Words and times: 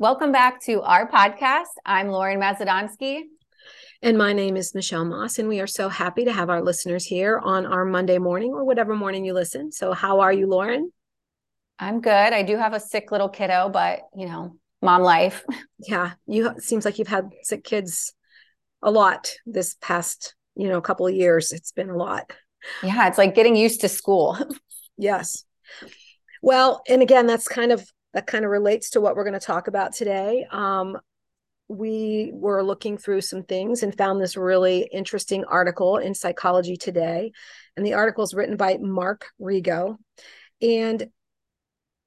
Welcome 0.00 0.32
back 0.32 0.62
to 0.62 0.80
our 0.80 1.06
podcast. 1.06 1.66
I'm 1.84 2.08
Lauren 2.08 2.40
Mazadonsky. 2.40 3.20
And 4.00 4.16
my 4.16 4.32
name 4.32 4.56
is 4.56 4.74
Michelle 4.74 5.04
Moss, 5.04 5.38
and 5.38 5.46
we 5.46 5.60
are 5.60 5.66
so 5.66 5.90
happy 5.90 6.24
to 6.24 6.32
have 6.32 6.48
our 6.48 6.62
listeners 6.62 7.04
here 7.04 7.38
on 7.38 7.66
our 7.66 7.84
Monday 7.84 8.16
morning 8.16 8.54
or 8.54 8.64
whatever 8.64 8.96
morning 8.96 9.26
you 9.26 9.34
listen. 9.34 9.70
So, 9.70 9.92
how 9.92 10.20
are 10.20 10.32
you, 10.32 10.46
Lauren? 10.46 10.90
I'm 11.78 12.00
good. 12.00 12.10
I 12.32 12.42
do 12.42 12.56
have 12.56 12.72
a 12.72 12.80
sick 12.80 13.12
little 13.12 13.28
kiddo, 13.28 13.68
but 13.68 14.00
you 14.16 14.26
know, 14.26 14.56
mom 14.80 15.02
life. 15.02 15.44
Yeah, 15.78 16.12
you 16.26 16.54
seems 16.60 16.86
like 16.86 16.98
you've 16.98 17.06
had 17.06 17.28
sick 17.42 17.62
kids 17.62 18.14
a 18.82 18.90
lot 18.90 19.34
this 19.44 19.76
past, 19.82 20.34
you 20.56 20.70
know, 20.70 20.80
couple 20.80 21.06
of 21.08 21.14
years. 21.14 21.52
It's 21.52 21.72
been 21.72 21.90
a 21.90 21.96
lot. 21.96 22.32
Yeah, 22.82 23.06
it's 23.06 23.18
like 23.18 23.34
getting 23.34 23.54
used 23.54 23.82
to 23.82 23.88
school. 23.90 24.38
yes. 24.96 25.44
Well, 26.40 26.80
and 26.88 27.02
again, 27.02 27.26
that's 27.26 27.46
kind 27.46 27.70
of 27.70 27.86
that 28.14 28.26
kind 28.26 28.44
of 28.44 28.50
relates 28.50 28.90
to 28.90 29.00
what 29.00 29.14
we're 29.14 29.24
going 29.24 29.38
to 29.38 29.46
talk 29.46 29.68
about 29.68 29.92
today. 29.92 30.46
Um, 30.50 30.98
we 31.68 32.32
were 32.34 32.64
looking 32.64 32.98
through 32.98 33.20
some 33.20 33.44
things 33.44 33.84
and 33.84 33.96
found 33.96 34.20
this 34.20 34.36
really 34.36 34.88
interesting 34.92 35.44
article 35.44 35.98
in 35.98 36.14
Psychology 36.14 36.76
Today. 36.76 37.30
And 37.76 37.86
the 37.86 37.94
article 37.94 38.24
is 38.24 38.34
written 38.34 38.56
by 38.56 38.78
Mark 38.80 39.28
Rego. 39.40 39.96
And 40.60 41.06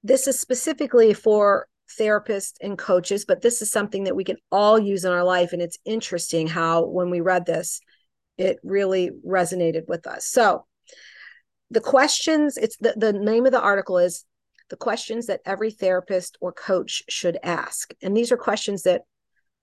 this 0.02 0.26
is 0.26 0.38
specifically 0.38 1.14
for 1.14 1.66
therapists 1.98 2.54
and 2.60 2.76
coaches, 2.76 3.24
but 3.24 3.40
this 3.40 3.62
is 3.62 3.70
something 3.70 4.04
that 4.04 4.16
we 4.16 4.24
can 4.24 4.36
all 4.52 4.78
use 4.78 5.06
in 5.06 5.12
our 5.12 5.24
life. 5.24 5.54
And 5.54 5.62
it's 5.62 5.78
interesting 5.86 6.46
how, 6.46 6.84
when 6.84 7.08
we 7.08 7.22
read 7.22 7.46
this, 7.46 7.80
it 8.36 8.58
really 8.62 9.10
resonated 9.26 9.88
with 9.88 10.06
us. 10.06 10.26
So, 10.26 10.66
the 11.70 11.80
questions, 11.80 12.58
it's 12.58 12.76
the, 12.76 12.94
the 12.96 13.12
name 13.12 13.46
of 13.46 13.52
the 13.52 13.60
article 13.60 13.98
is 13.98 14.24
the 14.70 14.76
questions 14.76 15.26
that 15.26 15.40
every 15.44 15.70
therapist 15.70 16.36
or 16.40 16.52
coach 16.52 17.02
should 17.08 17.38
ask. 17.42 17.94
And 18.02 18.16
these 18.16 18.32
are 18.32 18.36
questions 18.36 18.82
that 18.82 19.02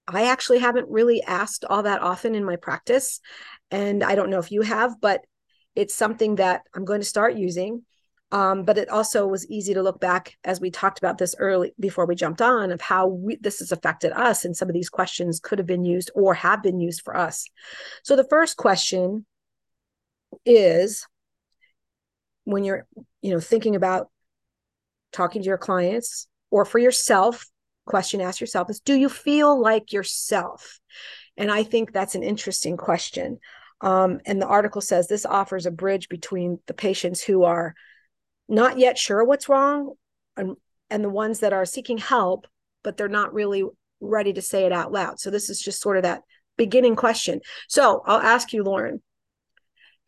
I 0.07 0.27
actually 0.27 0.59
haven't 0.59 0.89
really 0.89 1.21
asked 1.23 1.65
all 1.69 1.83
that 1.83 2.01
often 2.01 2.35
in 2.35 2.43
my 2.43 2.55
practice. 2.55 3.19
And 3.69 4.03
I 4.03 4.15
don't 4.15 4.29
know 4.29 4.39
if 4.39 4.51
you 4.51 4.61
have, 4.61 4.99
but 4.99 5.21
it's 5.75 5.95
something 5.95 6.35
that 6.35 6.61
I'm 6.75 6.85
going 6.85 7.01
to 7.01 7.05
start 7.05 7.35
using. 7.35 7.83
Um, 8.33 8.63
but 8.63 8.77
it 8.77 8.89
also 8.89 9.27
was 9.27 9.45
easy 9.49 9.73
to 9.73 9.83
look 9.83 9.99
back 9.99 10.37
as 10.45 10.61
we 10.61 10.71
talked 10.71 10.99
about 10.99 11.17
this 11.17 11.35
early 11.37 11.73
before 11.79 12.05
we 12.05 12.15
jumped 12.15 12.41
on 12.41 12.71
of 12.71 12.79
how 12.79 13.07
we, 13.07 13.35
this 13.35 13.59
has 13.59 13.73
affected 13.73 14.13
us 14.13 14.45
and 14.45 14.55
some 14.55 14.69
of 14.69 14.73
these 14.73 14.89
questions 14.89 15.41
could 15.41 15.59
have 15.59 15.67
been 15.67 15.83
used 15.83 16.11
or 16.15 16.33
have 16.33 16.63
been 16.63 16.79
used 16.79 17.01
for 17.01 17.15
us 17.15 17.45
so 18.03 18.15
the 18.15 18.27
first 18.29 18.55
question 18.55 19.25
is 20.45 21.05
when 22.45 22.63
you're 22.63 22.87
you 23.21 23.31
know 23.31 23.39
thinking 23.41 23.75
about 23.75 24.09
talking 25.11 25.41
to 25.41 25.47
your 25.47 25.57
clients 25.57 26.27
or 26.49 26.65
for 26.65 26.79
yourself 26.79 27.45
question 27.85 28.21
ask 28.21 28.39
yourself 28.39 28.69
is 28.69 28.79
do 28.79 28.93
you 28.93 29.09
feel 29.09 29.59
like 29.59 29.91
yourself? 29.91 30.79
And 31.37 31.51
i 31.51 31.63
think 31.63 31.91
that's 31.91 32.15
an 32.15 32.23
interesting 32.23 32.77
question. 32.77 33.39
Um, 33.81 34.19
and 34.27 34.39
the 34.39 34.47
article 34.47 34.81
says 34.81 35.07
this 35.07 35.25
offers 35.25 35.65
a 35.65 35.71
bridge 35.71 36.07
between 36.07 36.59
the 36.67 36.73
patients 36.73 37.21
who 37.21 37.43
are 37.43 37.73
not 38.47 38.77
yet 38.77 38.97
sure 38.97 39.23
what's 39.23 39.49
wrong 39.49 39.93
and, 40.37 40.55
and 40.91 41.03
the 41.03 41.09
ones 41.09 41.39
that 41.39 41.53
are 41.53 41.65
seeking 41.65 41.97
help 41.97 42.47
but 42.83 42.97
they're 42.97 43.07
not 43.07 43.33
really 43.33 43.63
ready 43.99 44.33
to 44.33 44.41
say 44.41 44.65
it 44.65 44.71
out 44.71 44.91
loud. 44.91 45.19
So 45.19 45.29
this 45.29 45.49
is 45.49 45.61
just 45.61 45.81
sort 45.81 45.97
of 45.97 46.03
that 46.03 46.23
beginning 46.57 46.95
question. 46.95 47.41
So 47.67 48.03
i'll 48.05 48.19
ask 48.19 48.53
you 48.53 48.63
lauren 48.63 49.01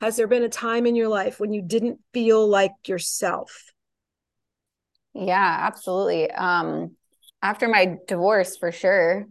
has 0.02 0.18
there 0.18 0.28
been 0.28 0.44
a 0.44 0.50
time 0.50 0.86
in 0.86 0.96
your 0.96 1.08
life 1.08 1.40
when 1.40 1.54
you 1.54 1.62
didn't 1.62 2.00
feel 2.14 2.46
like 2.48 2.74
yourself 2.86 3.73
yeah, 5.14 5.58
absolutely. 5.61 6.30
Um, 6.31 6.95
after 7.42 7.67
my 7.67 7.97
divorce, 8.08 8.58
for 8.58 8.72
sure, 8.72 9.28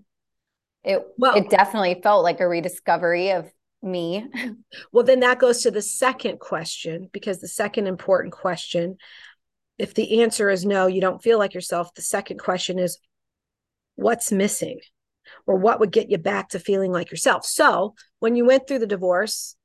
it 0.84 1.02
well, 1.16 1.36
it 1.36 1.50
definitely 1.50 2.00
felt 2.02 2.24
like 2.24 2.40
a 2.40 2.48
rediscovery 2.48 3.30
of 3.30 3.50
me. 3.82 4.26
Well, 4.92 5.04
then 5.04 5.20
that 5.20 5.38
goes 5.38 5.62
to 5.62 5.70
the 5.70 5.82
second 5.82 6.38
question 6.38 7.08
because 7.12 7.40
the 7.40 7.48
second 7.48 7.86
important 7.86 8.32
question, 8.32 8.96
if 9.78 9.94
the 9.94 10.22
answer 10.22 10.50
is 10.50 10.64
no, 10.64 10.86
you 10.86 11.00
don't 11.00 11.22
feel 11.22 11.38
like 11.38 11.54
yourself, 11.54 11.94
the 11.94 12.02
second 12.02 12.38
question 12.38 12.78
is 12.78 12.98
what's 13.96 14.32
missing 14.32 14.80
or 15.46 15.56
what 15.56 15.80
would 15.80 15.92
get 15.92 16.10
you 16.10 16.18
back 16.18 16.50
to 16.50 16.58
feeling 16.58 16.92
like 16.92 17.10
yourself. 17.10 17.44
So, 17.44 17.94
when 18.18 18.36
you 18.36 18.44
went 18.44 18.66
through 18.66 18.80
the 18.80 18.86
divorce, 18.86 19.56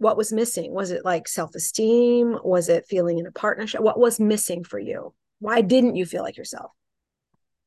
what 0.00 0.16
was 0.16 0.32
missing? 0.32 0.72
Was 0.72 0.90
it 0.90 1.04
like 1.04 1.28
self-esteem? 1.28 2.38
Was 2.42 2.70
it 2.70 2.86
feeling 2.88 3.18
in 3.18 3.26
a 3.26 3.32
partnership? 3.32 3.82
What 3.82 4.00
was 4.00 4.18
missing 4.18 4.64
for 4.64 4.78
you? 4.78 5.12
Why 5.40 5.60
didn't 5.60 5.96
you 5.96 6.06
feel 6.06 6.22
like 6.22 6.38
yourself? 6.38 6.72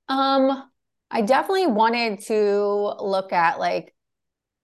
Um 0.10 0.70
i 1.12 1.22
definitely 1.22 1.68
wanted 1.68 2.20
to 2.22 2.96
look 3.00 3.32
at 3.32 3.60
like 3.60 3.94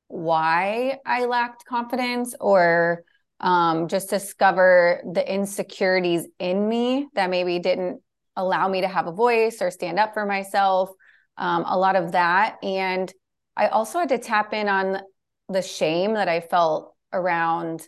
why 0.08 0.98
i 1.06 1.26
lacked 1.26 1.64
confidence 1.66 2.34
or 2.42 3.04
um, 3.40 3.88
just 3.88 4.10
discover 4.10 5.02
the 5.14 5.34
insecurities 5.34 6.28
in 6.40 6.68
me 6.68 7.08
that 7.14 7.30
maybe 7.30 7.60
didn't 7.60 8.02
allow 8.36 8.68
me 8.68 8.82
to 8.82 8.88
have 8.88 9.08
a 9.08 9.14
voice 9.14 9.62
or 9.62 9.72
stand 9.72 9.98
up 9.98 10.14
for 10.14 10.26
myself 10.26 10.90
um, 11.38 11.64
a 11.66 11.78
lot 11.78 11.96
of 11.96 12.14
that. 12.14 12.58
And 12.64 13.14
i 13.56 13.68
also 13.68 14.00
had 14.00 14.10
to 14.10 14.18
tap 14.18 14.54
in 14.54 14.68
on 14.68 15.02
the 15.50 15.62
shame 15.62 16.16
that 16.16 16.28
i 16.28 16.42
felt 16.42 16.96
around 17.12 17.88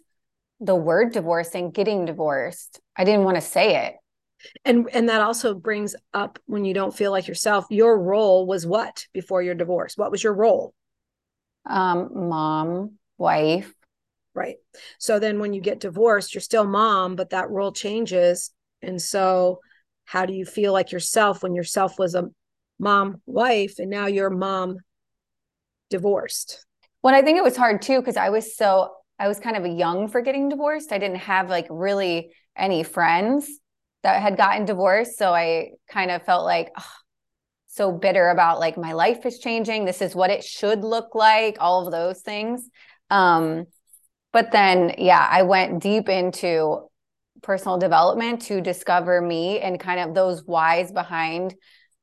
the 0.60 0.76
word 0.76 1.12
divorce 1.12 1.56
and 1.56 1.74
getting 1.74 2.06
divorced. 2.06 2.80
I 2.96 3.04
didn't 3.04 3.24
want 3.24 3.36
to 3.36 3.42
say 3.42 3.88
it. 3.88 3.96
And 4.66 4.90
and 4.92 5.10
that 5.10 5.22
also 5.22 5.54
brings 5.54 5.96
up 6.14 6.40
when 6.46 6.66
you 6.66 6.74
don't 6.74 6.96
feel 6.96 7.12
like 7.12 7.28
yourself, 7.28 7.66
your 7.70 8.00
role 8.00 8.48
was 8.48 8.66
what 8.66 9.06
before 9.14 9.44
your 9.44 9.56
divorce? 9.56 9.96
What 9.98 10.12
was 10.12 10.24
your 10.24 10.34
role? 10.34 10.74
Um, 11.66 12.30
mom, 12.30 12.98
wife. 13.18 13.72
Right. 14.34 14.56
So 14.98 15.20
then 15.20 15.40
when 15.40 15.54
you 15.54 15.62
get 15.62 15.80
divorced, 15.80 16.34
you're 16.34 16.42
still 16.42 16.66
mom, 16.66 17.16
but 17.16 17.32
that 17.32 17.50
role 17.50 17.72
changes. 17.72 18.52
And 18.82 19.00
so 19.02 19.60
how 20.06 20.26
do 20.26 20.34
you 20.34 20.46
feel 20.46 20.74
like 20.74 20.92
yourself 20.92 21.44
when 21.44 21.54
yourself 21.54 22.00
was 22.00 22.16
a 22.16 22.30
mom, 22.80 23.22
wife, 23.26 23.78
and 23.78 23.90
now 23.90 24.08
you're 24.08 24.30
mom 24.30 24.78
divorced? 25.90 26.66
Well, 27.04 27.14
I 27.14 27.22
think 27.22 27.38
it 27.38 27.44
was 27.44 27.58
hard 27.58 27.82
too, 27.82 28.00
because 28.00 28.18
I 28.18 28.30
was 28.30 28.56
so 28.56 28.92
I 29.22 29.28
was 29.28 29.40
kind 29.40 29.56
of 29.56 29.68
young 29.68 30.08
for 30.08 30.22
getting 30.22 30.50
divorced. 30.50 30.92
I 30.92 30.98
didn't 30.98 31.18
have 31.18 31.48
like 31.48 31.68
really 31.70 32.32
any 32.58 32.82
friends 32.82 33.48
that 34.02 34.20
had 34.20 34.36
gotten 34.36 34.66
divorced. 34.66 35.16
So 35.16 35.32
I 35.32 35.74
kind 35.88 36.10
of 36.10 36.24
felt 36.24 36.44
like 36.44 36.72
oh, 36.76 36.94
so 37.68 37.92
bitter 37.92 38.30
about 38.30 38.60
like 38.60 38.80
my 38.80 38.94
life 38.94 39.24
is 39.28 39.38
changing. 39.38 39.86
This 39.86 40.02
is 40.02 40.16
what 40.16 40.32
it 40.32 40.44
should 40.44 40.84
look 40.84 41.14
like, 41.14 41.58
all 41.60 41.86
of 41.86 41.92
those 41.92 42.22
things. 42.22 42.68
Um, 43.12 43.68
but 44.34 44.52
then, 44.52 44.96
yeah, 44.98 45.28
I 45.30 45.44
went 45.44 45.84
deep 45.84 46.10
into 46.10 46.88
personal 47.44 47.78
development 47.78 48.42
to 48.44 48.60
discover 48.60 49.22
me 49.22 49.60
and 49.60 49.80
kind 49.80 50.00
of 50.00 50.16
those 50.16 50.44
whys 50.46 50.92
behind 50.92 51.54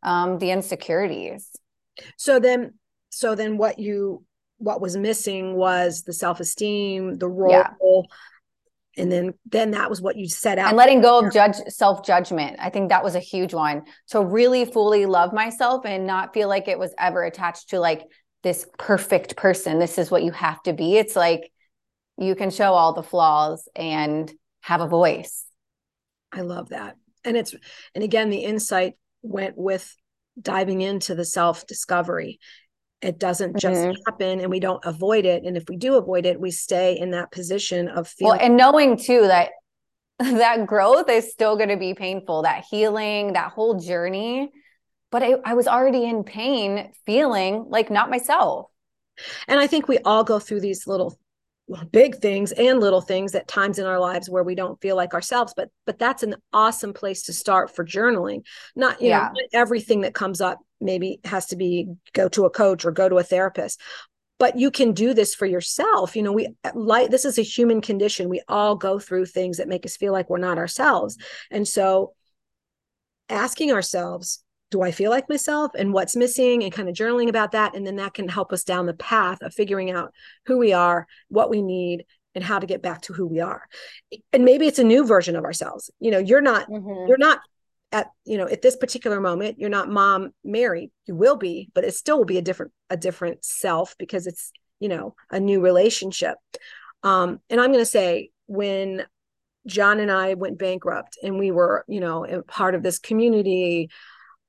um, 0.04 0.38
the 0.38 0.52
insecurities. 0.52 1.50
So 2.16 2.38
then, 2.38 2.74
so 3.10 3.34
then 3.34 3.58
what 3.58 3.80
you 3.80 4.24
what 4.58 4.80
was 4.80 4.96
missing 4.96 5.54
was 5.54 6.02
the 6.02 6.12
self-esteem 6.12 7.18
the 7.18 7.28
role. 7.28 7.50
Yeah. 7.50 9.02
and 9.02 9.10
then 9.10 9.34
then 9.46 9.70
that 9.70 9.88
was 9.88 10.02
what 10.02 10.16
you 10.16 10.28
set 10.28 10.58
out 10.58 10.68
and 10.68 10.76
letting 10.76 11.00
go 11.00 11.24
of 11.24 11.32
judge 11.32 11.56
self-judgment. 11.68 12.56
I 12.58 12.70
think 12.70 12.90
that 12.90 13.04
was 13.04 13.14
a 13.14 13.20
huge 13.20 13.54
one. 13.54 13.84
To 14.08 14.22
really 14.22 14.64
fully 14.64 15.06
love 15.06 15.32
myself 15.32 15.86
and 15.86 16.06
not 16.06 16.34
feel 16.34 16.48
like 16.48 16.68
it 16.68 16.78
was 16.78 16.94
ever 16.98 17.22
attached 17.22 17.70
to 17.70 17.80
like 17.80 18.02
this 18.42 18.66
perfect 18.78 19.36
person. 19.36 19.78
This 19.78 19.98
is 19.98 20.10
what 20.10 20.24
you 20.24 20.32
have 20.32 20.62
to 20.64 20.72
be. 20.72 20.96
It's 20.96 21.16
like 21.16 21.50
you 22.16 22.34
can 22.34 22.50
show 22.50 22.74
all 22.74 22.92
the 22.92 23.02
flaws 23.02 23.68
and 23.76 24.32
have 24.60 24.80
a 24.80 24.88
voice. 24.88 25.44
I 26.32 26.42
love 26.42 26.70
that. 26.70 26.96
And 27.24 27.36
it's 27.36 27.54
and 27.94 28.02
again 28.04 28.30
the 28.30 28.44
insight 28.44 28.94
went 29.22 29.56
with 29.56 29.94
diving 30.40 30.80
into 30.80 31.14
the 31.14 31.24
self 31.24 31.66
discovery 31.66 32.38
it 33.00 33.18
doesn't 33.18 33.56
just 33.58 33.80
mm-hmm. 33.80 34.00
happen 34.06 34.40
and 34.40 34.50
we 34.50 34.60
don't 34.60 34.84
avoid 34.84 35.24
it. 35.24 35.44
And 35.44 35.56
if 35.56 35.64
we 35.68 35.76
do 35.76 35.94
avoid 35.94 36.26
it, 36.26 36.40
we 36.40 36.50
stay 36.50 36.98
in 36.98 37.10
that 37.12 37.30
position 37.30 37.88
of 37.88 38.08
feeling. 38.08 38.38
Well, 38.38 38.46
and 38.46 38.56
knowing 38.56 38.96
too 38.96 39.22
that 39.22 39.50
that 40.18 40.66
growth 40.66 41.08
is 41.08 41.30
still 41.30 41.56
going 41.56 41.68
to 41.68 41.76
be 41.76 41.94
painful, 41.94 42.42
that 42.42 42.64
healing, 42.68 43.34
that 43.34 43.52
whole 43.52 43.78
journey. 43.78 44.50
But 45.10 45.22
I, 45.22 45.36
I 45.44 45.54
was 45.54 45.68
already 45.68 46.04
in 46.04 46.24
pain, 46.24 46.92
feeling 47.06 47.66
like 47.68 47.90
not 47.90 48.10
myself. 48.10 48.66
And 49.46 49.58
I 49.58 49.66
think 49.66 49.88
we 49.88 49.98
all 49.98 50.24
go 50.24 50.38
through 50.38 50.60
these 50.60 50.86
little 50.86 51.18
big 51.90 52.16
things 52.16 52.52
and 52.52 52.80
little 52.80 53.00
things 53.00 53.34
at 53.34 53.48
times 53.48 53.78
in 53.78 53.86
our 53.86 54.00
lives 54.00 54.30
where 54.30 54.42
we 54.42 54.54
don't 54.54 54.80
feel 54.80 54.96
like 54.96 55.12
ourselves 55.12 55.52
but 55.56 55.68
but 55.84 55.98
that's 55.98 56.22
an 56.22 56.34
awesome 56.52 56.92
place 56.92 57.24
to 57.24 57.32
start 57.32 57.74
for 57.74 57.84
journaling. 57.84 58.42
Not 58.74 59.00
you 59.00 59.08
yeah. 59.08 59.30
know 59.32 59.40
everything 59.52 60.02
that 60.02 60.14
comes 60.14 60.40
up 60.40 60.58
maybe 60.80 61.20
has 61.24 61.46
to 61.46 61.56
be 61.56 61.88
go 62.12 62.28
to 62.28 62.46
a 62.46 62.50
coach 62.50 62.84
or 62.84 62.90
go 62.90 63.08
to 63.08 63.18
a 63.18 63.22
therapist 63.22 63.80
but 64.38 64.56
you 64.56 64.70
can 64.70 64.92
do 64.92 65.14
this 65.14 65.34
for 65.34 65.46
yourself. 65.46 66.14
You 66.16 66.22
know 66.22 66.32
we 66.32 66.48
uh, 66.64 66.70
like 66.74 67.10
this 67.10 67.24
is 67.24 67.38
a 67.38 67.42
human 67.42 67.80
condition. 67.80 68.28
We 68.28 68.42
all 68.48 68.76
go 68.76 68.98
through 68.98 69.26
things 69.26 69.58
that 69.58 69.68
make 69.68 69.84
us 69.84 69.96
feel 69.96 70.12
like 70.12 70.30
we're 70.30 70.38
not 70.38 70.58
ourselves. 70.58 71.18
And 71.50 71.66
so 71.66 72.14
asking 73.28 73.72
ourselves 73.72 74.42
do 74.70 74.82
I 74.82 74.90
feel 74.90 75.10
like 75.10 75.28
myself 75.28 75.72
and 75.76 75.92
what's 75.92 76.16
missing 76.16 76.62
and 76.62 76.72
kind 76.72 76.88
of 76.88 76.94
journaling 76.94 77.28
about 77.28 77.52
that. 77.52 77.74
And 77.74 77.86
then 77.86 77.96
that 77.96 78.14
can 78.14 78.28
help 78.28 78.52
us 78.52 78.64
down 78.64 78.86
the 78.86 78.94
path 78.94 79.38
of 79.42 79.54
figuring 79.54 79.90
out 79.90 80.12
who 80.46 80.58
we 80.58 80.72
are, 80.72 81.06
what 81.28 81.50
we 81.50 81.62
need, 81.62 82.04
and 82.34 82.44
how 82.44 82.58
to 82.58 82.66
get 82.66 82.82
back 82.82 83.02
to 83.02 83.12
who 83.12 83.26
we 83.26 83.40
are. 83.40 83.62
And 84.32 84.44
maybe 84.44 84.66
it's 84.66 84.78
a 84.78 84.84
new 84.84 85.06
version 85.06 85.36
of 85.36 85.44
ourselves. 85.44 85.90
You 86.00 86.10
know, 86.10 86.18
you're 86.18 86.42
not, 86.42 86.68
mm-hmm. 86.68 87.08
you're 87.08 87.18
not 87.18 87.40
at, 87.90 88.10
you 88.24 88.36
know, 88.36 88.46
at 88.46 88.62
this 88.62 88.76
particular 88.76 89.20
moment, 89.20 89.58
you're 89.58 89.70
not 89.70 89.88
mom 89.88 90.32
Mary. 90.44 90.92
You 91.06 91.14
will 91.14 91.36
be, 91.36 91.70
but 91.74 91.84
it 91.84 91.94
still 91.94 92.18
will 92.18 92.26
be 92.26 92.38
a 92.38 92.42
different, 92.42 92.72
a 92.90 92.96
different 92.96 93.44
self 93.44 93.96
because 93.98 94.26
it's, 94.26 94.52
you 94.78 94.88
know, 94.88 95.14
a 95.30 95.40
new 95.40 95.60
relationship. 95.60 96.36
Um, 97.02 97.40
and 97.48 97.60
I'm 97.60 97.72
going 97.72 97.80
to 97.80 97.86
say 97.86 98.30
when 98.46 99.06
John 99.66 99.98
and 99.98 100.10
I 100.10 100.34
went 100.34 100.58
bankrupt 100.58 101.18
and 101.22 101.38
we 101.38 101.50
were, 101.50 101.84
you 101.88 102.00
know, 102.00 102.42
part 102.46 102.74
of 102.74 102.82
this 102.82 102.98
community. 102.98 103.90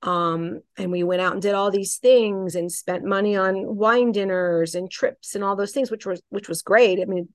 Um, 0.02 0.60
and 0.78 0.90
we 0.90 1.02
went 1.02 1.20
out 1.20 1.34
and 1.34 1.42
did 1.42 1.54
all 1.54 1.70
these 1.70 1.98
things 1.98 2.54
and 2.54 2.72
spent 2.72 3.04
money 3.04 3.36
on 3.36 3.76
wine 3.76 4.12
dinners 4.12 4.74
and 4.74 4.90
trips 4.90 5.34
and 5.34 5.44
all 5.44 5.56
those 5.56 5.72
things, 5.72 5.90
which 5.90 6.06
was 6.06 6.22
which 6.30 6.48
was 6.48 6.62
great. 6.62 7.00
I 7.00 7.04
mean, 7.04 7.28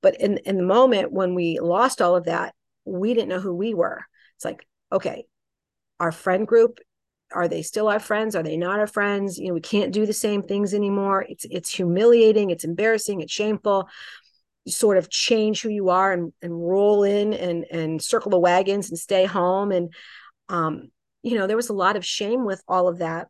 but 0.00 0.20
in 0.20 0.38
in 0.38 0.56
the 0.56 0.62
moment 0.62 1.12
when 1.12 1.34
we 1.34 1.58
lost 1.58 2.00
all 2.00 2.14
of 2.14 2.24
that, 2.24 2.54
we 2.84 3.14
didn't 3.14 3.30
know 3.30 3.40
who 3.40 3.54
we 3.54 3.74
were. 3.74 4.04
It's 4.36 4.44
like, 4.44 4.64
okay, 4.92 5.24
our 5.98 6.12
friend 6.12 6.46
group, 6.46 6.78
are 7.32 7.48
they 7.48 7.62
still 7.62 7.88
our 7.88 7.98
friends? 7.98 8.36
Are 8.36 8.44
they 8.44 8.56
not 8.56 8.78
our 8.78 8.86
friends? 8.86 9.38
You 9.38 9.48
know, 9.48 9.54
we 9.54 9.60
can't 9.60 9.92
do 9.92 10.06
the 10.06 10.12
same 10.12 10.42
things 10.42 10.72
anymore. 10.72 11.26
It's 11.28 11.46
it's 11.50 11.74
humiliating, 11.74 12.50
it's 12.50 12.64
embarrassing, 12.64 13.22
it's 13.22 13.32
shameful 13.32 13.88
you 14.64 14.72
sort 14.72 14.96
of 14.96 15.10
change 15.10 15.62
who 15.62 15.68
you 15.68 15.90
are 15.90 16.12
and, 16.12 16.32
and 16.42 16.52
roll 16.52 17.04
in 17.04 17.32
and 17.34 17.64
and 17.70 18.02
circle 18.02 18.30
the 18.30 18.38
wagons 18.38 18.88
and 18.88 18.98
stay 18.98 19.24
home 19.24 19.70
and 19.72 19.92
um 20.48 20.90
you 21.24 21.36
know 21.36 21.46
there 21.46 21.56
was 21.56 21.70
a 21.70 21.74
lot 21.74 21.96
of 21.96 22.04
shame 22.04 22.44
with 22.44 22.62
all 22.68 22.86
of 22.86 22.98
that 22.98 23.28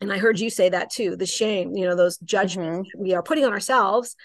and 0.00 0.12
i 0.12 0.18
heard 0.18 0.38
you 0.38 0.48
say 0.48 0.68
that 0.68 0.90
too 0.90 1.16
the 1.16 1.26
shame 1.26 1.76
you 1.76 1.86
know 1.86 1.96
those 1.96 2.18
judgments 2.18 2.88
mm-hmm. 2.94 3.02
we 3.02 3.14
are 3.14 3.22
putting 3.22 3.44
on 3.44 3.52
ourselves 3.52 4.16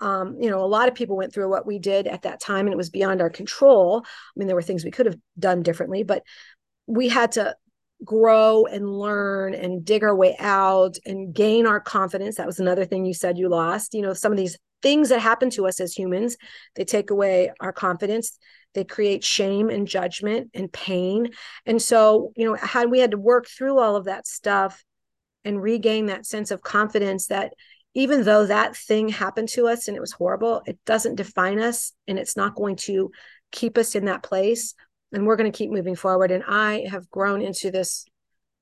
um, 0.00 0.36
you 0.40 0.50
know, 0.50 0.64
a 0.64 0.66
lot 0.66 0.88
of 0.88 0.96
people 0.96 1.16
went 1.16 1.32
through 1.32 1.48
what 1.48 1.64
we 1.64 1.78
did 1.78 2.08
at 2.08 2.22
that 2.22 2.40
time 2.40 2.66
and 2.66 2.72
it 2.72 2.76
was 2.76 2.90
beyond 2.90 3.20
our 3.20 3.30
control. 3.30 4.02
I 4.04 4.08
mean, 4.34 4.48
there 4.48 4.56
were 4.56 4.62
things 4.62 4.84
we 4.84 4.90
could 4.90 5.06
have 5.06 5.18
done 5.38 5.62
differently, 5.62 6.02
but 6.02 6.24
we 6.88 7.08
had 7.08 7.30
to 7.32 7.54
grow 8.04 8.66
and 8.66 8.90
learn 8.90 9.54
and 9.54 9.84
dig 9.84 10.02
our 10.02 10.14
way 10.14 10.34
out 10.40 10.96
and 11.06 11.32
gain 11.32 11.66
our 11.66 11.78
confidence. 11.78 12.36
That 12.36 12.48
was 12.48 12.58
another 12.58 12.84
thing 12.84 13.04
you 13.04 13.14
said 13.14 13.38
you 13.38 13.48
lost. 13.48 13.94
You 13.94 14.02
know, 14.02 14.12
some 14.12 14.32
of 14.32 14.38
these 14.38 14.58
things 14.82 15.10
that 15.10 15.20
happen 15.20 15.50
to 15.50 15.68
us 15.68 15.78
as 15.78 15.96
humans, 15.96 16.36
they 16.74 16.84
take 16.84 17.10
away 17.10 17.52
our 17.60 17.72
confidence. 17.72 18.36
They 18.74 18.84
create 18.84 19.24
shame 19.24 19.70
and 19.70 19.86
judgment 19.86 20.50
and 20.54 20.72
pain. 20.72 21.30
And 21.66 21.80
so, 21.80 22.32
you 22.36 22.44
know, 22.44 22.54
had 22.54 22.90
we 22.90 23.00
had 23.00 23.12
to 23.12 23.18
work 23.18 23.46
through 23.46 23.78
all 23.78 23.96
of 23.96 24.04
that 24.04 24.26
stuff 24.26 24.84
and 25.44 25.62
regain 25.62 26.06
that 26.06 26.26
sense 26.26 26.50
of 26.50 26.62
confidence 26.62 27.26
that 27.26 27.52
even 27.94 28.24
though 28.24 28.46
that 28.46 28.76
thing 28.76 29.08
happened 29.08 29.48
to 29.50 29.68
us 29.68 29.86
and 29.86 29.96
it 29.96 30.00
was 30.00 30.12
horrible, 30.12 30.62
it 30.66 30.78
doesn't 30.86 31.16
define 31.16 31.60
us 31.60 31.92
and 32.08 32.18
it's 32.18 32.36
not 32.36 32.54
going 32.54 32.76
to 32.76 33.10
keep 33.50 33.76
us 33.76 33.94
in 33.94 34.06
that 34.06 34.22
place 34.22 34.74
and 35.12 35.26
we're 35.26 35.36
going 35.36 35.50
to 35.50 35.56
keep 35.56 35.70
moving 35.70 35.94
forward 35.94 36.30
and 36.30 36.42
i 36.48 36.84
have 36.90 37.08
grown 37.10 37.40
into 37.42 37.70
this 37.70 38.06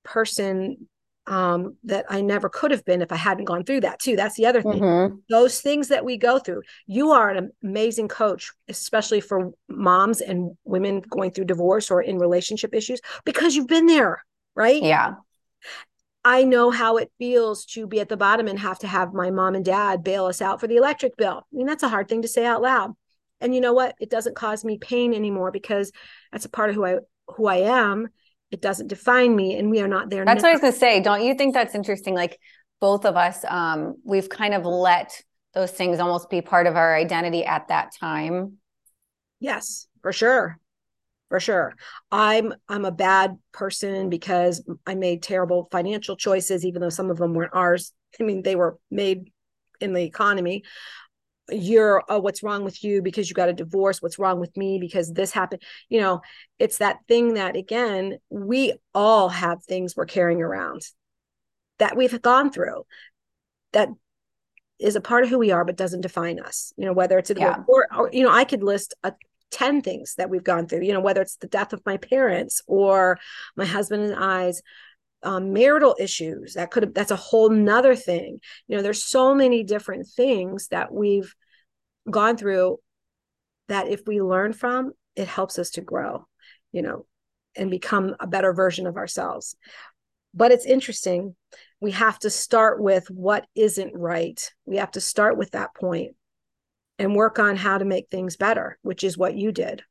person 0.04 0.88
um, 1.30 1.76
that 1.84 2.04
i 2.10 2.20
never 2.20 2.48
could 2.48 2.70
have 2.70 2.84
been 2.84 3.00
if 3.00 3.10
i 3.12 3.16
hadn't 3.16 3.46
gone 3.46 3.64
through 3.64 3.80
that 3.80 3.98
too. 3.98 4.16
That's 4.16 4.36
the 4.36 4.46
other 4.46 4.60
thing. 4.60 4.80
Mm-hmm. 4.80 5.16
those 5.30 5.60
things 5.60 5.88
that 5.88 6.04
we 6.04 6.18
go 6.18 6.38
through 6.38 6.62
you 6.86 7.12
are 7.12 7.30
an 7.30 7.50
amazing 7.62 8.08
coach 8.08 8.52
especially 8.68 9.20
for 9.20 9.52
moms 9.68 10.20
and 10.20 10.52
women 10.64 11.00
going 11.08 11.30
through 11.30 11.46
divorce 11.46 11.90
or 11.90 12.02
in 12.02 12.18
relationship 12.18 12.74
issues 12.74 13.00
because 13.24 13.56
you've 13.56 13.66
been 13.66 13.86
there 13.86 14.22
right? 14.54 14.82
Yeah. 14.82 15.14
I 16.24 16.44
know 16.44 16.70
how 16.70 16.98
it 16.98 17.10
feels 17.18 17.64
to 17.66 17.86
be 17.86 18.00
at 18.00 18.08
the 18.08 18.16
bottom 18.16 18.46
and 18.46 18.58
have 18.58 18.78
to 18.80 18.86
have 18.86 19.14
my 19.14 19.30
mom 19.30 19.54
and 19.54 19.64
dad 19.64 20.04
bail 20.04 20.26
us 20.26 20.42
out 20.42 20.60
for 20.60 20.66
the 20.66 20.76
electric 20.76 21.16
bill. 21.16 21.46
I 21.50 21.56
mean, 21.56 21.66
that's 21.66 21.82
a 21.82 21.88
hard 21.88 22.08
thing 22.08 22.22
to 22.22 22.28
say 22.28 22.44
out 22.44 22.60
loud. 22.60 22.92
And 23.40 23.54
you 23.54 23.62
know 23.62 23.72
what? 23.72 23.94
It 23.98 24.10
doesn't 24.10 24.36
cause 24.36 24.64
me 24.64 24.76
pain 24.76 25.14
anymore 25.14 25.50
because 25.50 25.92
that's 26.30 26.44
a 26.44 26.50
part 26.50 26.68
of 26.68 26.76
who 26.76 26.84
i 26.84 26.96
who 27.36 27.46
i 27.46 27.56
am 27.56 28.08
it 28.50 28.60
doesn't 28.60 28.88
define 28.88 29.34
me 29.34 29.56
and 29.56 29.70
we 29.70 29.80
are 29.80 29.88
not 29.88 30.10
there 30.10 30.24
that's 30.24 30.42
now. 30.42 30.48
what 30.48 30.50
i 30.50 30.54
was 30.54 30.60
going 30.60 30.72
to 30.72 30.78
say. 30.78 31.00
Don't 31.00 31.24
you 31.24 31.34
think 31.34 31.54
that's 31.54 31.74
interesting? 31.74 32.14
Like 32.14 32.38
both 32.80 33.04
of 33.04 33.16
us 33.16 33.44
um 33.44 33.96
we've 34.04 34.28
kind 34.28 34.54
of 34.54 34.64
let 34.64 35.22
those 35.54 35.70
things 35.70 35.98
almost 35.98 36.30
be 36.30 36.40
part 36.40 36.66
of 36.66 36.76
our 36.76 36.94
identity 36.94 37.44
at 37.44 37.68
that 37.68 37.92
time. 37.98 38.58
Yes 39.40 39.86
for 40.02 40.12
sure. 40.12 40.58
For 41.28 41.40
sure. 41.40 41.74
I'm 42.10 42.54
i'm 42.68 42.84
a 42.84 42.90
bad 42.90 43.38
person 43.52 44.10
because 44.10 44.64
i 44.86 44.94
made 44.94 45.22
terrible 45.22 45.68
financial 45.70 46.16
choices 46.16 46.64
even 46.64 46.80
though 46.80 46.88
some 46.90 47.10
of 47.10 47.18
them 47.18 47.34
weren't 47.34 47.54
ours. 47.54 47.92
I 48.18 48.24
mean 48.24 48.42
they 48.42 48.56
were 48.56 48.78
made 48.90 49.30
in 49.80 49.92
the 49.92 50.02
economy 50.02 50.64
you're 51.52 52.02
oh 52.08 52.18
what's 52.18 52.42
wrong 52.42 52.64
with 52.64 52.82
you 52.82 53.02
because 53.02 53.28
you 53.28 53.34
got 53.34 53.48
a 53.48 53.54
divorce? 53.54 54.00
What's 54.00 54.18
wrong 54.18 54.40
with 54.40 54.56
me 54.56 54.78
because 54.78 55.12
this 55.12 55.32
happened? 55.32 55.62
You 55.88 56.00
know 56.00 56.20
it's 56.58 56.78
that 56.78 56.98
thing 57.08 57.34
that 57.34 57.56
again 57.56 58.18
we 58.30 58.74
all 58.94 59.28
have 59.28 59.62
things 59.64 59.96
we're 59.96 60.06
carrying 60.06 60.42
around 60.42 60.82
that 61.78 61.96
we've 61.96 62.20
gone 62.22 62.50
through 62.50 62.84
that 63.72 63.88
is 64.78 64.96
a 64.96 65.00
part 65.00 65.24
of 65.24 65.30
who 65.30 65.38
we 65.38 65.50
are 65.50 65.64
but 65.64 65.76
doesn't 65.76 66.00
define 66.00 66.40
us. 66.40 66.72
You 66.76 66.86
know 66.86 66.92
whether 66.92 67.18
it's 67.18 67.30
a 67.30 67.34
yeah. 67.34 67.62
or, 67.68 67.86
or 67.96 68.10
you 68.12 68.22
know 68.22 68.32
i 68.32 68.44
could 68.44 68.62
list 68.62 68.94
a 69.02 69.12
10 69.50 69.82
things 69.82 70.14
that 70.16 70.30
we've 70.30 70.44
gone 70.44 70.68
through 70.68 70.82
you 70.82 70.92
know 70.92 71.00
whether 71.00 71.20
it's 71.20 71.34
the 71.36 71.48
death 71.48 71.72
of 71.72 71.84
my 71.84 71.96
parents 71.96 72.62
or 72.68 73.18
my 73.56 73.64
husband 73.64 74.04
and 74.04 74.14
i's 74.14 74.62
um, 75.22 75.52
marital 75.52 75.96
issues 75.98 76.54
that 76.54 76.70
could 76.70 76.82
have 76.82 76.94
that's 76.94 77.10
a 77.10 77.16
whole 77.16 77.50
nother 77.50 77.94
thing. 77.94 78.40
You 78.68 78.76
know 78.76 78.82
there's 78.82 79.04
so 79.04 79.34
many 79.34 79.62
different 79.62 80.06
things 80.06 80.68
that 80.68 80.92
we've 80.92 81.34
gone 82.10 82.36
through 82.36 82.78
that 83.68 83.88
if 83.88 84.02
we 84.06 84.20
learn 84.20 84.52
from 84.52 84.92
it 85.16 85.28
helps 85.28 85.58
us 85.58 85.70
to 85.70 85.80
grow 85.80 86.26
you 86.72 86.82
know 86.82 87.06
and 87.56 87.70
become 87.70 88.14
a 88.20 88.26
better 88.26 88.52
version 88.52 88.86
of 88.86 88.96
ourselves. 88.96 89.56
But 90.32 90.52
it's 90.52 90.66
interesting 90.66 91.34
we 91.80 91.92
have 91.92 92.18
to 92.20 92.30
start 92.30 92.80
with 92.80 93.10
what 93.10 93.46
isn't 93.54 93.94
right. 93.94 94.52
We 94.66 94.76
have 94.76 94.92
to 94.92 95.00
start 95.00 95.36
with 95.36 95.52
that 95.52 95.74
point 95.74 96.14
and 96.98 97.16
work 97.16 97.38
on 97.38 97.56
how 97.56 97.78
to 97.78 97.84
make 97.84 98.08
things 98.08 98.36
better 98.36 98.78
which 98.82 99.04
is 99.04 99.18
what 99.18 99.34
you 99.34 99.52
did. 99.52 99.82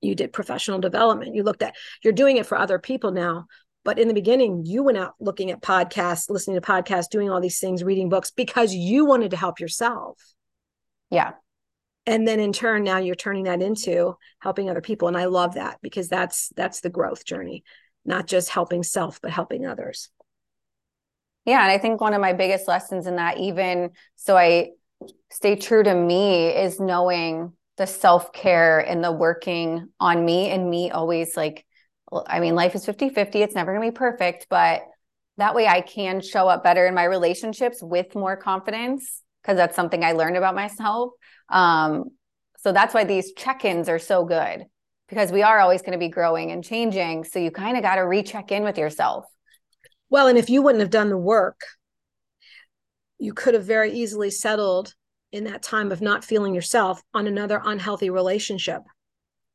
You 0.00 0.14
did 0.14 0.32
professional 0.32 0.78
development. 0.78 1.34
You 1.34 1.42
looked 1.42 1.62
at 1.62 1.76
you're 2.02 2.12
doing 2.12 2.38
it 2.38 2.46
for 2.46 2.58
other 2.58 2.78
people 2.78 3.12
now 3.12 3.46
but 3.84 3.98
in 3.98 4.08
the 4.08 4.14
beginning 4.14 4.64
you 4.66 4.82
went 4.82 4.98
out 4.98 5.14
looking 5.20 5.50
at 5.50 5.62
podcasts 5.62 6.28
listening 6.28 6.60
to 6.60 6.66
podcasts 6.66 7.08
doing 7.10 7.30
all 7.30 7.40
these 7.40 7.60
things 7.60 7.84
reading 7.84 8.08
books 8.08 8.30
because 8.30 8.74
you 8.74 9.04
wanted 9.04 9.30
to 9.30 9.36
help 9.36 9.60
yourself 9.60 10.18
yeah. 11.10 11.32
And 12.06 12.26
then 12.26 12.40
in 12.40 12.52
turn, 12.52 12.82
now 12.82 12.98
you're 12.98 13.14
turning 13.14 13.44
that 13.44 13.62
into 13.62 14.16
helping 14.40 14.70
other 14.70 14.80
people. 14.80 15.08
And 15.08 15.16
I 15.16 15.26
love 15.26 15.54
that 15.54 15.78
because 15.82 16.08
that's 16.08 16.50
that's 16.56 16.80
the 16.80 16.90
growth 16.90 17.24
journey, 17.24 17.62
not 18.04 18.26
just 18.26 18.48
helping 18.48 18.82
self, 18.82 19.20
but 19.20 19.30
helping 19.30 19.66
others. 19.66 20.08
Yeah. 21.44 21.62
And 21.62 21.70
I 21.70 21.78
think 21.78 22.00
one 22.00 22.14
of 22.14 22.20
my 22.20 22.32
biggest 22.32 22.68
lessons 22.68 23.06
in 23.06 23.16
that, 23.16 23.38
even 23.38 23.90
so 24.16 24.36
I 24.36 24.70
stay 25.30 25.56
true 25.56 25.82
to 25.82 25.94
me, 25.94 26.48
is 26.48 26.80
knowing 26.80 27.52
the 27.76 27.86
self-care 27.86 28.80
and 28.80 29.02
the 29.02 29.12
working 29.12 29.88
on 29.98 30.24
me 30.24 30.50
and 30.50 30.68
me 30.68 30.90
always 30.90 31.36
like 31.36 31.64
I 32.26 32.40
mean, 32.40 32.56
life 32.56 32.74
is 32.74 32.84
50 32.84 33.10
50. 33.10 33.42
It's 33.42 33.54
never 33.54 33.72
going 33.72 33.86
to 33.86 33.92
be 33.92 33.96
perfect, 33.96 34.46
but 34.50 34.82
that 35.36 35.54
way 35.54 35.66
I 35.66 35.80
can 35.80 36.20
show 36.20 36.48
up 36.48 36.64
better 36.64 36.86
in 36.86 36.94
my 36.94 37.04
relationships 37.04 37.78
with 37.82 38.14
more 38.14 38.36
confidence 38.36 39.22
because 39.42 39.56
that's 39.56 39.76
something 39.76 40.04
I 40.04 40.12
learned 40.12 40.36
about 40.36 40.54
myself. 40.54 41.12
Um, 41.48 42.10
so 42.58 42.72
that's 42.72 42.94
why 42.94 43.04
these 43.04 43.32
check-ins 43.32 43.88
are 43.88 43.98
so 43.98 44.24
good 44.24 44.64
because 45.08 45.32
we 45.32 45.42
are 45.42 45.58
always 45.58 45.82
going 45.82 45.92
to 45.92 45.98
be 45.98 46.08
growing 46.08 46.52
and 46.52 46.62
changing. 46.62 47.24
So 47.24 47.38
you 47.38 47.50
kind 47.50 47.76
of 47.76 47.82
got 47.82 47.96
to 47.96 48.02
recheck 48.02 48.52
in 48.52 48.62
with 48.62 48.78
yourself. 48.78 49.24
Well, 50.08 50.28
and 50.28 50.38
if 50.38 50.50
you 50.50 50.62
wouldn't 50.62 50.80
have 50.80 50.90
done 50.90 51.08
the 51.08 51.16
work, 51.16 51.60
you 53.18 53.32
could 53.32 53.54
have 53.54 53.64
very 53.64 53.92
easily 53.92 54.30
settled 54.30 54.94
in 55.32 55.44
that 55.44 55.62
time 55.62 55.92
of 55.92 56.00
not 56.00 56.24
feeling 56.24 56.54
yourself 56.54 57.02
on 57.14 57.26
another 57.26 57.60
unhealthy 57.64 58.10
relationship. 58.10 58.82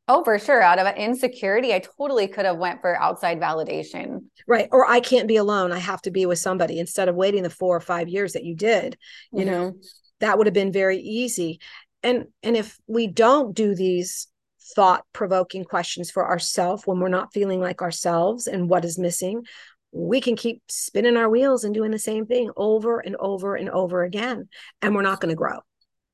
Oh, 0.07 0.23
for 0.23 0.37
sure. 0.37 0.61
Out 0.61 0.77
of 0.77 0.95
insecurity, 0.95 1.73
I 1.73 1.79
totally 1.79 2.27
could 2.27 2.45
have 2.45 2.57
went 2.57 2.81
for 2.81 2.95
outside 2.95 3.39
validation. 3.39 4.25
Right. 4.47 4.69
Or 4.71 4.87
I 4.87 4.99
can't 4.99 5.27
be 5.27 5.37
alone. 5.37 5.71
I 5.71 5.79
have 5.79 6.01
to 6.03 6.11
be 6.11 6.27
with 6.27 6.37
somebody 6.37 6.79
instead 6.79 7.09
of 7.09 7.15
waiting 7.15 7.41
the 7.41 7.49
four 7.49 7.75
or 7.75 7.81
five 7.81 8.07
years 8.07 8.33
that 8.33 8.43
you 8.43 8.55
did. 8.55 8.97
You 9.31 9.39
mm-hmm. 9.39 9.49
know, 9.49 9.75
that 10.19 10.37
would 10.37 10.47
have 10.47 10.53
been 10.53 10.71
very 10.71 10.99
easy. 10.99 11.59
And 12.03 12.25
and 12.43 12.55
if 12.55 12.77
we 12.85 13.07
don't 13.07 13.55
do 13.55 13.73
these 13.73 14.27
thought 14.75 15.05
provoking 15.13 15.63
questions 15.63 16.11
for 16.11 16.27
ourselves 16.27 16.83
when 16.85 16.99
we're 16.99 17.07
not 17.07 17.33
feeling 17.33 17.59
like 17.59 17.81
ourselves 17.81 18.47
and 18.47 18.69
what 18.69 18.85
is 18.85 18.99
missing, 18.99 19.43
we 19.91 20.21
can 20.21 20.35
keep 20.35 20.61
spinning 20.67 21.17
our 21.17 21.29
wheels 21.29 21.63
and 21.63 21.73
doing 21.73 21.91
the 21.91 21.99
same 21.99 22.27
thing 22.27 22.51
over 22.55 22.99
and 22.99 23.15
over 23.15 23.55
and 23.55 23.69
over 23.69 24.03
again. 24.03 24.49
And 24.81 24.93
we're 24.93 25.01
not 25.01 25.19
going 25.19 25.29
to 25.29 25.35
grow. 25.35 25.59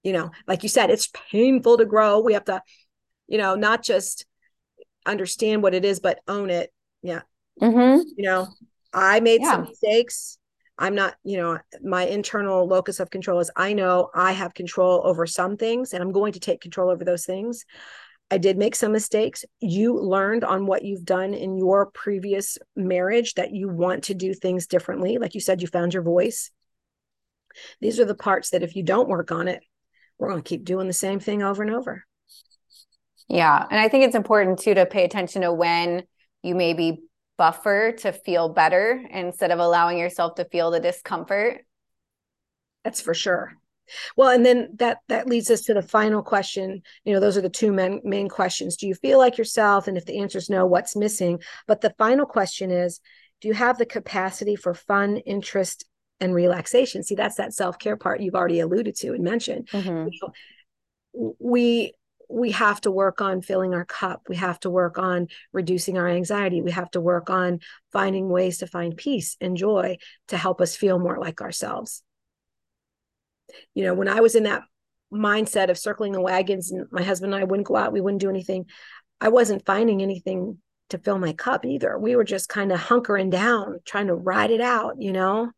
You 0.03 0.13
know, 0.13 0.31
like 0.47 0.63
you 0.63 0.69
said, 0.69 0.89
it's 0.89 1.11
painful 1.31 1.77
to 1.77 1.85
grow. 1.85 2.21
We 2.21 2.33
have 2.33 2.45
to 2.45 2.61
you 3.31 3.37
know, 3.37 3.55
not 3.55 3.81
just 3.81 4.25
understand 5.05 5.63
what 5.63 5.73
it 5.73 5.85
is, 5.85 6.01
but 6.01 6.19
own 6.27 6.49
it. 6.49 6.69
Yeah. 7.01 7.21
Mm-hmm. 7.61 8.01
You 8.17 8.25
know, 8.25 8.47
I 8.93 9.21
made 9.21 9.41
yeah. 9.41 9.53
some 9.53 9.61
mistakes. 9.63 10.37
I'm 10.77 10.95
not, 10.95 11.15
you 11.23 11.37
know, 11.37 11.57
my 11.81 12.03
internal 12.03 12.67
locus 12.67 12.99
of 12.99 13.09
control 13.09 13.39
is 13.39 13.49
I 13.55 13.71
know 13.71 14.09
I 14.13 14.33
have 14.33 14.53
control 14.53 15.01
over 15.05 15.25
some 15.25 15.55
things 15.55 15.93
and 15.93 16.03
I'm 16.03 16.11
going 16.11 16.33
to 16.33 16.41
take 16.41 16.59
control 16.59 16.89
over 16.89 17.05
those 17.05 17.25
things. 17.25 17.63
I 18.29 18.37
did 18.37 18.57
make 18.57 18.75
some 18.75 18.91
mistakes. 18.91 19.45
You 19.61 19.97
learned 19.97 20.43
on 20.43 20.65
what 20.65 20.83
you've 20.83 21.05
done 21.05 21.33
in 21.33 21.57
your 21.57 21.85
previous 21.85 22.57
marriage 22.75 23.35
that 23.35 23.53
you 23.53 23.69
want 23.69 24.05
to 24.05 24.13
do 24.13 24.33
things 24.33 24.67
differently. 24.67 25.19
Like 25.19 25.35
you 25.35 25.41
said, 25.41 25.61
you 25.61 25.69
found 25.69 25.93
your 25.93 26.03
voice. 26.03 26.51
These 27.79 27.97
are 28.01 28.05
the 28.05 28.13
parts 28.15 28.49
that 28.49 28.63
if 28.63 28.75
you 28.75 28.83
don't 28.83 29.09
work 29.09 29.31
on 29.31 29.47
it, 29.47 29.63
we're 30.17 30.29
going 30.29 30.43
to 30.43 30.49
keep 30.49 30.65
doing 30.65 30.87
the 30.87 30.93
same 30.93 31.21
thing 31.21 31.43
over 31.43 31.63
and 31.63 31.73
over. 31.73 32.03
Yeah. 33.27 33.65
And 33.69 33.79
I 33.79 33.87
think 33.87 34.05
it's 34.05 34.15
important 34.15 34.59
too 34.59 34.73
to 34.73 34.85
pay 34.85 35.03
attention 35.03 35.41
to 35.41 35.53
when 35.53 36.03
you 36.43 36.55
maybe 36.55 37.01
buffer 37.37 37.93
to 37.93 38.11
feel 38.11 38.49
better 38.49 39.03
instead 39.09 39.51
of 39.51 39.59
allowing 39.59 39.97
yourself 39.97 40.35
to 40.35 40.45
feel 40.45 40.71
the 40.71 40.79
discomfort. 40.79 41.65
That's 42.83 43.01
for 43.01 43.13
sure. 43.13 43.53
Well, 44.15 44.29
and 44.29 44.45
then 44.45 44.69
that 44.75 44.99
that 45.07 45.27
leads 45.27 45.49
us 45.49 45.61
to 45.63 45.73
the 45.73 45.81
final 45.81 46.21
question. 46.21 46.81
You 47.03 47.13
know, 47.13 47.19
those 47.19 47.37
are 47.37 47.41
the 47.41 47.49
two 47.49 47.71
main 47.71 48.01
main 48.03 48.29
questions. 48.29 48.77
Do 48.77 48.87
you 48.87 48.95
feel 48.95 49.17
like 49.17 49.37
yourself? 49.37 49.87
And 49.87 49.97
if 49.97 50.05
the 50.05 50.19
answer 50.19 50.37
is 50.37 50.49
no, 50.49 50.65
what's 50.65 50.95
missing? 50.95 51.39
But 51.67 51.81
the 51.81 51.93
final 51.97 52.25
question 52.25 52.71
is, 52.71 52.99
do 53.41 53.47
you 53.47 53.53
have 53.53 53.77
the 53.77 53.85
capacity 53.85 54.55
for 54.55 54.73
fun, 54.73 55.17
interest, 55.17 55.85
and 56.19 56.33
relaxation? 56.33 57.03
See, 57.03 57.15
that's 57.15 57.35
that 57.35 57.53
self 57.53 57.79
care 57.79 57.97
part 57.97 58.21
you've 58.21 58.35
already 58.35 58.59
alluded 58.59 58.95
to 58.97 59.13
and 59.13 59.23
mentioned. 59.23 59.67
Mm-hmm. 59.69 60.09
You 60.11 60.19
know, 60.21 61.35
we 61.39 61.93
we 62.31 62.51
have 62.51 62.81
to 62.81 62.91
work 62.91 63.21
on 63.21 63.41
filling 63.41 63.73
our 63.73 63.85
cup. 63.85 64.23
We 64.27 64.37
have 64.37 64.59
to 64.61 64.69
work 64.69 64.97
on 64.97 65.27
reducing 65.51 65.97
our 65.97 66.07
anxiety. 66.07 66.61
We 66.61 66.71
have 66.71 66.89
to 66.91 67.01
work 67.01 67.29
on 67.29 67.59
finding 67.91 68.29
ways 68.29 68.59
to 68.59 68.67
find 68.67 68.95
peace 68.95 69.37
and 69.41 69.57
joy 69.57 69.97
to 70.29 70.37
help 70.37 70.61
us 70.61 70.75
feel 70.75 70.99
more 70.99 71.17
like 71.17 71.41
ourselves. 71.41 72.03
You 73.75 73.83
know 73.83 73.93
when 73.93 74.07
i 74.07 74.21
was 74.21 74.35
in 74.35 74.43
that 74.43 74.63
mindset 75.13 75.69
of 75.69 75.77
circling 75.77 76.13
the 76.13 76.21
wagons 76.21 76.71
and 76.71 76.87
my 76.89 77.03
husband 77.03 77.33
and 77.33 77.41
i 77.41 77.45
wouldn't 77.45 77.67
go 77.67 77.75
out. 77.75 77.91
We 77.91 78.01
wouldn't 78.01 78.21
do 78.21 78.29
anything. 78.29 78.65
I 79.19 79.27
wasn't 79.27 79.65
finding 79.65 80.01
anything 80.01 80.57
to 80.89 80.97
fill 80.97 81.19
my 81.19 81.33
cup 81.33 81.65
either. 81.65 81.97
We 81.97 82.15
were 82.15 82.23
just 82.23 82.49
kind 82.49 82.71
of 82.71 82.79
hunkering 82.79 83.29
down 83.29 83.79
trying 83.85 84.07
to 84.07 84.15
ride 84.15 84.51
it 84.51 84.61
out 84.61 85.01
you 85.01 85.11
know? 85.11 85.51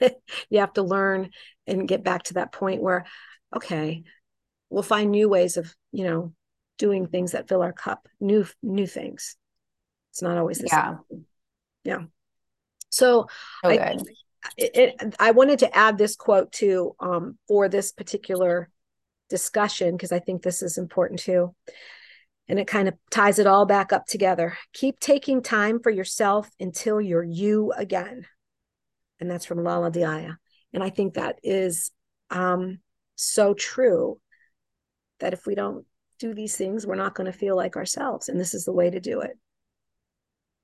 You 0.48 0.60
have 0.60 0.72
to 0.74 0.82
learn 0.82 1.30
and 1.66 1.88
get 1.88 2.02
back 2.02 2.24
to 2.24 2.34
that 2.34 2.52
point 2.52 2.82
where 2.82 3.04
okay 3.54 4.04
we'll 4.72 4.82
find 4.82 5.10
new 5.10 5.28
ways 5.28 5.56
of 5.56 5.74
you 5.92 6.04
know 6.04 6.32
doing 6.78 7.06
things 7.06 7.32
that 7.32 7.48
fill 7.48 7.62
our 7.62 7.72
cup 7.72 8.08
new 8.20 8.46
new 8.62 8.86
things 8.86 9.36
it's 10.10 10.22
not 10.22 10.38
always 10.38 10.58
the 10.58 10.68
yeah. 10.70 10.96
same 11.10 11.24
yeah 11.84 12.02
so 12.90 13.26
oh, 13.64 13.70
I, 13.70 13.96
it, 14.56 14.70
it, 14.74 15.14
I 15.18 15.30
wanted 15.30 15.60
to 15.60 15.76
add 15.76 15.98
this 15.98 16.16
quote 16.16 16.52
too 16.52 16.94
um, 17.00 17.38
for 17.48 17.68
this 17.68 17.92
particular 17.92 18.68
discussion 19.30 19.96
because 19.96 20.12
I 20.12 20.18
think 20.18 20.42
this 20.42 20.62
is 20.62 20.78
important 20.78 21.20
too. 21.20 21.54
And 22.48 22.58
it 22.58 22.66
kind 22.66 22.86
of 22.86 22.94
ties 23.10 23.38
it 23.38 23.46
all 23.46 23.64
back 23.64 23.92
up 23.92 24.04
together. 24.04 24.58
Keep 24.74 25.00
taking 25.00 25.42
time 25.42 25.80
for 25.80 25.90
yourself 25.90 26.50
until 26.60 27.00
you're 27.00 27.22
you 27.22 27.72
again. 27.72 28.26
And 29.20 29.30
that's 29.30 29.46
from 29.46 29.58
Lalah 29.58 29.92
Delia. 29.92 30.38
And 30.74 30.82
I 30.82 30.90
think 30.90 31.14
that 31.14 31.38
is 31.42 31.90
um, 32.30 32.80
so 33.14 33.54
true 33.54 34.20
that 35.22 35.32
if 35.32 35.46
we 35.46 35.54
don't 35.54 35.86
do 36.18 36.34
these 36.34 36.56
things, 36.56 36.86
we're 36.86 36.94
not 36.94 37.14
going 37.14 37.30
to 37.30 37.36
feel 37.36 37.56
like 37.56 37.76
ourselves. 37.76 38.28
And 38.28 38.38
this 38.38 38.54
is 38.54 38.64
the 38.64 38.72
way 38.72 38.90
to 38.90 39.00
do 39.00 39.20
it. 39.22 39.32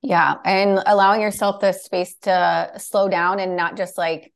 Yeah. 0.01 0.35
And 0.45 0.81
allowing 0.85 1.21
yourself 1.21 1.59
the 1.59 1.73
space 1.73 2.15
to 2.21 2.71
slow 2.77 3.09
down 3.09 3.39
and 3.39 3.57
not 3.57 3.75
just 3.75 3.97
like 3.97 4.31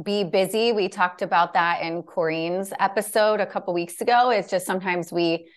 be 0.00 0.24
busy. 0.24 0.72
We 0.72 0.88
talked 0.88 1.22
about 1.22 1.54
that 1.54 1.82
in 1.82 2.02
Corinne's 2.02 2.72
episode 2.78 3.40
a 3.40 3.46
couple 3.46 3.74
weeks 3.74 4.00
ago. 4.00 4.30
It's 4.30 4.50
just 4.50 4.66
sometimes 4.66 5.12
we 5.12 5.50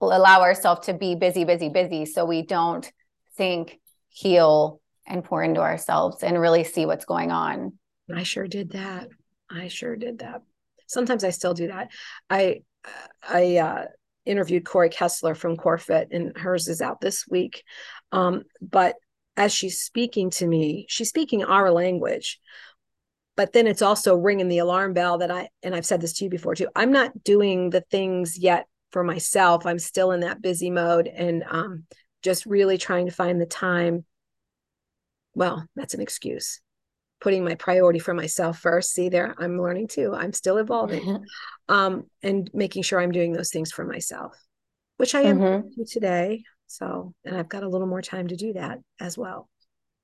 allow 0.00 0.40
ourselves 0.40 0.86
to 0.86 0.94
be 0.94 1.14
busy, 1.14 1.44
busy, 1.44 1.68
busy. 1.68 2.06
So 2.06 2.24
we 2.24 2.42
don't 2.42 2.90
think, 3.36 3.78
heal, 4.08 4.80
and 5.06 5.22
pour 5.22 5.42
into 5.42 5.60
ourselves 5.60 6.22
and 6.22 6.40
really 6.40 6.64
see 6.64 6.86
what's 6.86 7.04
going 7.04 7.30
on. 7.30 7.74
I 8.14 8.22
sure 8.22 8.48
did 8.48 8.72
that. 8.72 9.08
I 9.50 9.68
sure 9.68 9.94
did 9.94 10.20
that. 10.20 10.42
Sometimes 10.88 11.22
I 11.24 11.30
still 11.30 11.54
do 11.54 11.68
that. 11.68 11.90
I, 12.30 12.62
I, 13.28 13.56
uh, 13.56 13.84
interviewed 14.26 14.66
Corey 14.66 14.90
Kessler 14.90 15.34
from 15.34 15.56
Corfit, 15.56 16.08
and 16.10 16.36
hers 16.36 16.68
is 16.68 16.82
out 16.82 17.00
this 17.00 17.26
week. 17.28 17.64
Um, 18.12 18.42
but 18.60 18.96
as 19.36 19.54
she's 19.54 19.80
speaking 19.80 20.30
to 20.30 20.46
me, 20.46 20.86
she's 20.88 21.08
speaking 21.08 21.44
our 21.44 21.70
language. 21.70 22.40
But 23.36 23.52
then 23.52 23.66
it's 23.66 23.82
also 23.82 24.16
ringing 24.16 24.48
the 24.48 24.58
alarm 24.58 24.94
bell 24.94 25.18
that 25.18 25.30
I, 25.30 25.48
and 25.62 25.74
I've 25.74 25.86
said 25.86 26.00
this 26.00 26.14
to 26.14 26.24
you 26.24 26.30
before 26.30 26.54
too, 26.54 26.68
I'm 26.74 26.90
not 26.90 27.22
doing 27.22 27.70
the 27.70 27.82
things 27.82 28.38
yet 28.38 28.66
for 28.92 29.04
myself. 29.04 29.66
I'm 29.66 29.78
still 29.78 30.12
in 30.12 30.20
that 30.20 30.40
busy 30.40 30.70
mode 30.70 31.06
and 31.06 31.44
um, 31.48 31.84
just 32.22 32.46
really 32.46 32.78
trying 32.78 33.06
to 33.06 33.12
find 33.12 33.40
the 33.40 33.46
time. 33.46 34.04
Well, 35.34 35.66
that's 35.76 35.92
an 35.92 36.00
excuse. 36.00 36.60
Putting 37.20 37.44
my 37.44 37.54
priority 37.54 37.98
for 37.98 38.14
myself 38.14 38.58
first. 38.58 38.92
See 38.92 39.08
there, 39.08 39.34
I'm 39.38 39.60
learning 39.60 39.88
too. 39.88 40.14
I'm 40.14 40.32
still 40.32 40.58
evolving. 40.58 41.24
um, 41.68 42.04
and 42.22 42.50
making 42.52 42.82
sure 42.82 43.00
I'm 43.00 43.12
doing 43.12 43.32
those 43.32 43.50
things 43.50 43.72
for 43.72 43.84
myself, 43.84 44.36
which 44.98 45.14
I 45.14 45.22
am 45.22 45.38
mm-hmm. 45.38 45.82
today. 45.88 46.44
So, 46.66 47.14
and 47.24 47.36
I've 47.36 47.48
got 47.48 47.62
a 47.62 47.68
little 47.68 47.86
more 47.86 48.02
time 48.02 48.28
to 48.28 48.36
do 48.36 48.52
that 48.54 48.78
as 49.00 49.16
well. 49.16 49.48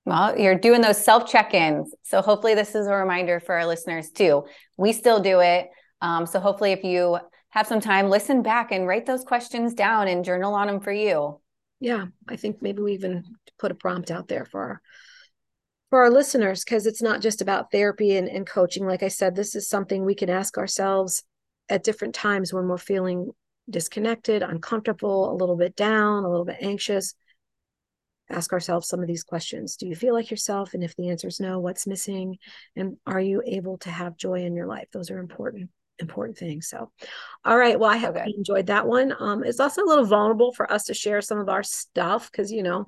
Well, 0.04 0.38
you're 0.38 0.58
doing 0.58 0.80
those 0.80 1.02
self 1.02 1.30
check 1.30 1.54
ins. 1.54 1.94
So, 2.02 2.22
hopefully, 2.22 2.54
this 2.54 2.74
is 2.74 2.86
a 2.86 2.94
reminder 2.94 3.40
for 3.40 3.54
our 3.56 3.66
listeners 3.66 4.10
too. 4.10 4.46
We 4.76 4.92
still 4.92 5.20
do 5.20 5.40
it. 5.40 5.68
Um, 6.00 6.26
so, 6.26 6.40
hopefully, 6.40 6.72
if 6.72 6.82
you 6.84 7.18
have 7.50 7.66
some 7.66 7.80
time, 7.80 8.08
listen 8.08 8.42
back 8.42 8.72
and 8.72 8.86
write 8.86 9.06
those 9.06 9.24
questions 9.24 9.74
down 9.74 10.08
and 10.08 10.24
journal 10.24 10.54
on 10.54 10.66
them 10.66 10.80
for 10.80 10.92
you. 10.92 11.40
Yeah, 11.80 12.06
I 12.28 12.36
think 12.36 12.62
maybe 12.62 12.80
we 12.80 12.94
even 12.94 13.24
put 13.58 13.72
a 13.72 13.74
prompt 13.74 14.10
out 14.10 14.28
there 14.28 14.44
for 14.44 14.60
our 14.60 14.82
for 15.92 16.00
our 16.00 16.10
listeners 16.10 16.64
because 16.64 16.86
it's 16.86 17.02
not 17.02 17.20
just 17.20 17.42
about 17.42 17.70
therapy 17.70 18.16
and, 18.16 18.26
and 18.26 18.46
coaching. 18.46 18.86
Like 18.86 19.02
I 19.02 19.08
said, 19.08 19.36
this 19.36 19.54
is 19.54 19.68
something 19.68 20.06
we 20.06 20.14
can 20.14 20.30
ask 20.30 20.56
ourselves 20.56 21.22
at 21.68 21.84
different 21.84 22.14
times 22.14 22.50
when 22.50 22.66
we're 22.66 22.78
feeling 22.78 23.32
disconnected, 23.68 24.42
uncomfortable, 24.42 25.30
a 25.30 25.36
little 25.36 25.54
bit 25.54 25.76
down, 25.76 26.24
a 26.24 26.30
little 26.30 26.46
bit 26.46 26.56
anxious, 26.62 27.14
ask 28.30 28.54
ourselves 28.54 28.88
some 28.88 29.02
of 29.02 29.06
these 29.06 29.22
questions. 29.22 29.76
Do 29.76 29.86
you 29.86 29.94
feel 29.94 30.14
like 30.14 30.30
yourself? 30.30 30.72
And 30.72 30.82
if 30.82 30.96
the 30.96 31.10
answer 31.10 31.28
is 31.28 31.40
no, 31.40 31.60
what's 31.60 31.86
missing? 31.86 32.38
And 32.74 32.96
are 33.06 33.20
you 33.20 33.42
able 33.44 33.76
to 33.80 33.90
have 33.90 34.16
joy 34.16 34.44
in 34.46 34.54
your 34.54 34.66
life? 34.66 34.88
Those 34.94 35.10
are 35.10 35.18
important 35.18 35.68
important 35.98 36.38
things. 36.38 36.70
So, 36.70 36.90
all 37.44 37.58
right. 37.58 37.78
Well, 37.78 37.90
I 37.90 37.96
have 37.96 38.16
okay. 38.16 38.32
enjoyed 38.34 38.68
that 38.68 38.86
one. 38.86 39.14
Um, 39.20 39.44
it's 39.44 39.60
also 39.60 39.84
a 39.84 39.84
little 39.84 40.06
vulnerable 40.06 40.54
for 40.54 40.72
us 40.72 40.84
to 40.84 40.94
share 40.94 41.20
some 41.20 41.38
of 41.38 41.50
our 41.50 41.62
stuff 41.62 42.32
because 42.32 42.50
you 42.50 42.62
know 42.62 42.86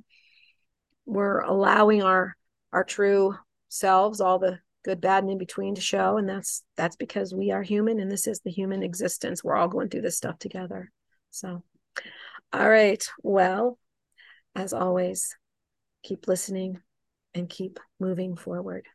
we're 1.04 1.40
allowing 1.40 2.02
our 2.02 2.34
our 2.74 2.84
true 2.84 3.34
selves, 3.68 4.20
all 4.20 4.38
the 4.38 4.58
good 4.84 5.00
bad 5.00 5.22
and 5.22 5.32
in 5.32 5.38
between 5.38 5.76
to 5.76 5.80
show. 5.80 6.18
And 6.18 6.28
that's 6.28 6.62
that's 6.76 6.96
because 6.96 7.32
we 7.32 7.52
are 7.52 7.62
human 7.62 8.00
and 8.00 8.10
this 8.10 8.26
is 8.26 8.40
the 8.40 8.50
human 8.50 8.82
existence. 8.82 9.42
We're 9.42 9.56
all 9.56 9.68
going 9.68 9.88
through 9.88 10.02
this 10.02 10.16
stuff 10.16 10.38
together. 10.38 10.90
So 11.30 11.62
all 12.52 12.68
right. 12.68 13.02
Well 13.22 13.78
as 14.54 14.72
always 14.72 15.34
keep 16.02 16.28
listening 16.28 16.80
and 17.32 17.48
keep 17.48 17.80
moving 17.98 18.36
forward 18.36 18.86